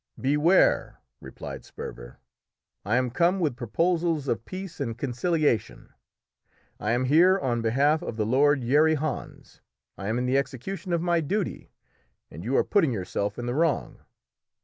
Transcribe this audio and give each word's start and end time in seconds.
"Beware," 0.19 0.99
replied 1.19 1.63
Sperver. 1.63 2.17
"I 2.83 2.95
am 2.95 3.11
come 3.11 3.39
with 3.39 3.55
proposals 3.55 4.27
of 4.27 4.45
peace 4.45 4.79
and 4.79 4.97
conciliation. 4.97 5.93
I 6.79 6.93
am 6.93 7.05
here 7.05 7.37
on 7.37 7.61
behalf 7.61 8.01
of 8.01 8.17
the 8.17 8.25
lord 8.25 8.63
Yeri 8.63 8.95
Hans. 8.95 9.61
I 9.99 10.07
am 10.07 10.17
in 10.17 10.25
the 10.25 10.39
execution 10.39 10.91
of 10.91 11.03
my 11.03 11.19
duty, 11.21 11.69
and 12.31 12.43
you 12.43 12.57
are 12.57 12.63
putting 12.63 12.91
yourself 12.91 13.37
in 13.37 13.45
the 13.45 13.53
wrong." 13.53 13.99